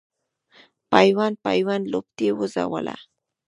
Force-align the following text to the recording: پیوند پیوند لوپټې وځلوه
پیوند 0.91 1.35
پیوند 1.45 1.83
لوپټې 1.91 2.29
وځلوه 2.37 2.95